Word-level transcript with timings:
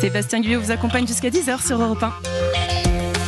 Sébastien 0.00 0.40
Guyot 0.40 0.60
vous 0.60 0.70
accompagne 0.70 1.06
jusqu'à 1.06 1.30
10h 1.30 1.66
sur 1.66 1.80
Europe 1.80 2.02
1. 2.02 2.12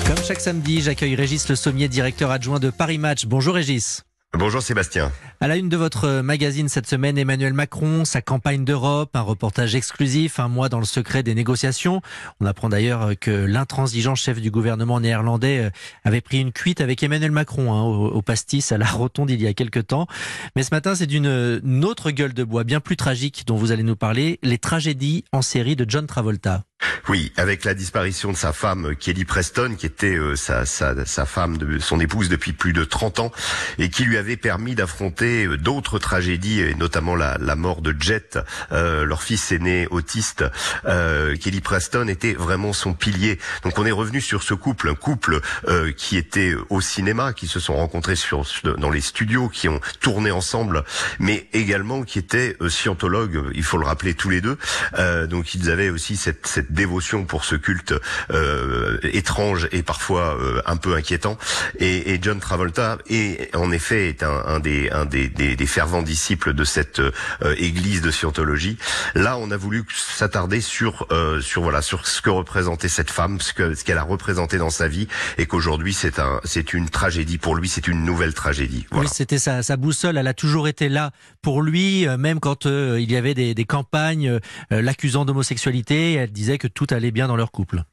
Comme 0.07 0.25
chaque 0.25 0.41
samedi, 0.41 0.81
j'accueille 0.81 1.15
Régis 1.15 1.49
Le 1.49 1.57
Sommier, 1.57 1.89
directeur 1.89 2.31
adjoint 2.31 2.61
de 2.61 2.71
Paris 2.71 2.99
Match. 2.99 3.27
Bonjour 3.27 3.54
Régis. 3.54 4.05
Bonjour 4.38 4.61
Sébastien. 4.61 5.12
À 5.41 5.49
la 5.49 5.56
une 5.56 5.71
de 5.71 5.79
votre 5.79 6.21
magazine 6.21 6.69
cette 6.69 6.87
semaine, 6.87 7.17
Emmanuel 7.17 7.54
Macron, 7.54 8.04
sa 8.04 8.21
campagne 8.21 8.65
d'Europe, 8.65 9.17
un 9.17 9.22
reportage 9.22 9.74
exclusif, 9.74 10.38
un 10.38 10.49
mois 10.49 10.69
dans 10.69 10.79
le 10.79 10.85
secret 10.85 11.22
des 11.22 11.35
négociations. 11.35 12.03
On 12.41 12.46
apprend 12.46 12.69
d'ailleurs 12.69 13.13
que 13.19 13.31
l'intransigeant 13.31 14.14
chef 14.14 14.41
du 14.41 14.51
gouvernement 14.51 15.01
néerlandais 15.01 15.64
euh, 15.64 15.71
avait 16.05 16.20
pris 16.20 16.41
une 16.41 16.52
cuite 16.52 16.83
avec 16.83 17.02
Emmanuel 17.02 17.30
Macron 17.30 17.73
hein, 17.73 17.83
au, 17.83 18.20
pastis 18.20 18.73
à 18.73 18.78
la 18.78 18.87
rotonde 18.87 19.30
il 19.30 19.41
y 19.41 19.46
a 19.46 19.55
quelques 19.55 19.87
temps. 19.87 20.06
Mais 20.55 20.62
ce 20.62 20.74
matin, 20.74 20.95
c'est 20.95 21.06
d'une 21.06 21.84
autre 21.84 22.10
gueule 22.10 22.34
de 22.34 22.45
bois 22.45 22.64
bien 22.64 22.80
plus 22.80 22.96
tragique 22.96 23.45
dont 23.46 23.56
vous 23.56 23.73
allez 23.73 23.84
nous 23.84 23.96
parler, 23.96 24.38
les 24.42 24.59
tragédies 24.59 25.24
en 25.32 25.41
série 25.41 25.77
de 25.77 25.87
John 25.88 26.06
Travolta. 26.06 26.64
Oui, 27.09 27.33
avec 27.37 27.65
la 27.65 27.74
disparition 27.74 28.33
de 28.33 28.37
sa 28.37 28.52
femme 28.52 28.96
Kelly 28.96 29.24
Preston, 29.24 29.77
qui 29.78 29.87
était 29.87 30.16
euh, 30.16 30.34
sa, 30.34 30.66
sa, 30.66 31.05
sa, 31.05 31.24
femme, 31.24 31.56
de, 31.56 31.78
son 31.78 32.01
épouse 32.01 32.28
depuis 32.28 32.52
plus 32.52 32.73
de 32.73 32.83
30 32.83 33.20
ans, 33.20 33.33
et 33.78 33.91
qui 33.91 34.05
lui 34.05 34.16
avait 34.16 34.37
permis 34.37 34.74
d'affronter 34.74 35.47
euh, 35.47 35.56
d'autres 35.56 36.00
tragédies, 36.00 36.61
et 36.61 36.74
notamment 36.74 37.14
la, 37.14 37.38
la 37.41 37.55
mort 37.55 37.80
de 37.80 37.95
Jet, 37.97 38.41
euh, 38.73 39.05
leur 39.05 39.23
fils 39.23 39.52
aîné 39.52 39.87
autiste. 39.92 40.45
Euh, 40.87 41.37
Kelly 41.37 41.61
Preston 41.61 42.09
était 42.09 42.34
vraiment 42.34 42.73
son 42.73 42.92
pilier. 42.92 43.38
Donc 43.62 43.78
on 43.78 43.86
est 43.86 43.92
revenu 43.92 44.20
sur 44.20 44.42
ce 44.42 44.55
couple, 44.55 44.88
un 44.88 44.97
couple 44.97 45.41
euh, 45.69 45.92
qui 45.92 46.16
était 46.16 46.55
au 46.70 46.80
cinéma, 46.80 47.33
qui 47.34 47.47
se 47.47 47.61
sont 47.61 47.77
rencontrés 47.77 48.16
sur, 48.16 48.45
dans 48.78 48.91
les 48.91 49.00
studios, 49.00 49.48
qui 49.48 49.69
ont 49.69 49.80
tourné 50.00 50.33
ensemble, 50.33 50.83
mais 51.20 51.47
également 51.52 52.02
qui 52.02 52.19
étaient 52.19 52.56
scientologues, 52.69 53.45
il 53.55 53.62
faut 53.62 53.78
le 53.78 53.86
rappeler 53.86 54.14
tous 54.14 54.30
les 54.30 54.41
deux. 54.41 54.59
donc 55.28 55.55
ils 55.55 55.70
avaient 55.70 55.91
aussi 55.91 56.16
cette, 56.16 56.47
cette 56.47 56.73
dévotion 56.73 56.95
pour 57.28 57.45
ce 57.45 57.55
culte 57.55 57.95
euh, 58.30 58.98
étrange 59.02 59.69
et 59.72 59.83
parfois 59.83 60.36
euh, 60.41 60.62
un 60.66 60.77
peu 60.77 60.94
inquiétant. 60.94 61.39
Et, 61.78 62.14
et, 62.14 62.19
John 62.20 62.41
Travolta 62.41 62.98
est 63.08 63.55
en 63.55 63.70
effet 63.70 64.08
est 64.08 64.22
un, 64.22 64.42
un, 64.47 64.61
des, 64.61 64.91
un 64.91 65.05
des, 65.05 65.28
des, 65.28 65.56
des, 65.56 65.67
fervents 65.67 66.02
disciples 66.02 66.55
de 66.55 66.64
cette 66.64 67.00
euh, 67.00 67.12
église 67.58 68.00
de 68.00 68.11
scientologie. 68.11 68.78
Là, 69.14 69.36
on 69.39 69.50
a 69.50 69.56
voulu 69.56 69.84
s'attarder 69.94 70.61
sur 70.61 71.06
euh, 71.11 71.41
sur 71.41 71.62
voilà 71.62 71.83
sur 71.83 72.06
ce 72.06 72.22
que 72.22 72.30
représentait 72.30 72.89
cette 72.89 73.11
femme, 73.11 73.41
ce 73.41 73.52
que 73.52 73.74
ce 73.74 73.84
qu'elle 73.84 73.98
a 73.98 74.02
représenté 74.02 74.58
dans 74.58 74.70
sa 74.70 74.89
vie, 74.89 75.08
et 75.39 75.47
qu'aujourd'hui 75.47 75.92
c'est 75.92 76.19
un 76.19 76.41
c'est 76.44 76.72
une 76.72 76.89
tragédie 76.89 77.39
pour 77.39 77.56
lui, 77.56 77.69
c'est 77.69 77.89
une 77.89 78.05
nouvelle 78.05 78.34
tragédie. 78.34 78.86
Voilà. 78.91 79.08
Oui, 79.08 79.14
c'était 79.14 79.39
sa, 79.39 79.62
sa 79.62 79.77
boussole. 79.77 80.17
Elle 80.17 80.27
a 80.27 80.34
toujours 80.34 80.69
été 80.69 80.89
là 80.89 81.11
pour 81.42 81.62
lui, 81.62 82.06
même 82.19 82.41
quand 82.41 82.67
il 82.67 83.11
y 83.11 83.17
avait 83.17 83.34
des, 83.34 83.55
des 83.55 83.64
campagnes 83.64 84.41
l'accusant 84.70 85.24
d'homosexualité. 85.24 86.14
Elle 86.14 86.33
disait 86.33 86.58
que 86.58 86.69
tout 86.69 86.86
allait 86.91 87.11
bien 87.11 87.29
dans 87.29 87.37
leur 87.37 87.51
couple. 87.51 87.84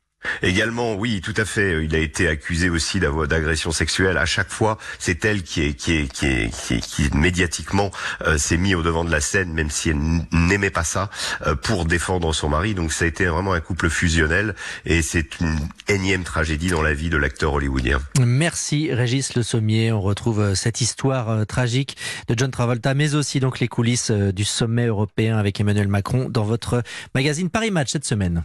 Également, 0.42 0.96
oui, 0.96 1.22
tout 1.22 1.34
à 1.38 1.46
fait. 1.46 1.84
Il 1.84 1.96
a 1.96 2.00
été 2.00 2.28
accusé 2.28 2.70
aussi 2.70 3.00
d'agression 3.00 3.72
sexuelle. 3.72 4.18
À 4.18 4.26
chaque 4.26 4.50
fois, 4.50 4.78
c'est 5.00 5.24
elle 5.26 5.44
qui 5.44 5.62
est, 5.62 5.74
qui 5.74 5.94
est, 5.94 6.12
qui 6.12 6.26
est, 6.26 6.80
qui, 6.80 7.10
médiatiquement 7.16 7.92
euh, 8.26 8.38
s'est 8.38 8.58
mis 8.58 8.76
au 8.76 8.84
devant 8.84 9.04
de 9.04 9.12
la 9.12 9.22
scène, 9.22 9.54
même 9.54 9.70
si 9.70 9.90
elle 9.90 10.00
n'aimait 10.32 10.70
pas 10.70 10.84
ça, 10.84 11.10
euh, 11.46 11.56
pour 11.56 11.86
défendre 11.86 12.34
son 12.34 12.50
mari. 12.50 12.74
Donc 12.74 12.92
ça 12.92 13.06
a 13.06 13.08
été 13.08 13.26
vraiment 13.26 13.54
un 13.54 13.60
couple 13.60 13.90
fusionnel 13.90 14.56
et 14.86 15.02
c'est 15.02 15.40
une 15.40 15.58
énième 15.88 16.24
tragédie 16.24 16.70
dans 16.70 16.82
la 16.82 16.94
vie 16.94 17.10
de 17.10 17.18
l'acteur 17.18 17.54
hollywoodien. 17.54 18.00
Merci 18.20 18.94
Régis 18.94 19.36
Le 19.36 19.44
Sommier. 19.44 19.92
On 19.92 20.02
retrouve 20.02 20.40
euh, 20.40 20.56
cette 20.56 20.82
histoire 20.82 21.46
tragique 21.46 21.98
de 22.28 22.36
John 22.38 22.52
Travolta, 22.52 22.94
mais 22.94 23.16
aussi 23.16 23.40
donc 23.40 23.60
les 23.60 23.68
coulisses 23.68 24.12
du 24.12 24.44
sommet 24.44 24.88
européen 24.88 25.38
avec 25.38 25.60
Emmanuel 25.60 25.88
Macron 25.88 26.30
dans 26.30 26.44
votre 26.44 26.84
magazine 27.14 27.50
Paris 27.50 27.72
Match 27.72 27.92
cette 27.92 28.06
semaine. 28.06 28.44